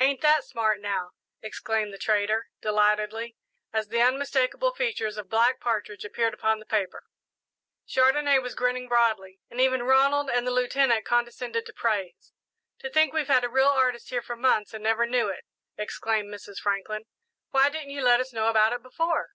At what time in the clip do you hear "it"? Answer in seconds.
15.28-15.44, 18.72-18.82